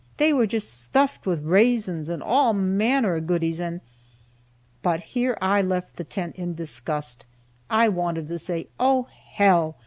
[0.17, 3.81] They were jest stuffed with reezons, and all manner of goodies, and"
[4.81, 7.23] But here I left the tent in disgust.
[7.69, 9.03] I wanted to say, "Oh,
[9.33, 9.77] hell!"